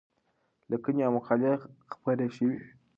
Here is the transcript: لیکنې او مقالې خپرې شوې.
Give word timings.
لیکنې 0.69 1.01
او 1.05 1.11
مقالې 1.17 1.51
خپرې 1.91 2.27
شوې. 2.35 2.55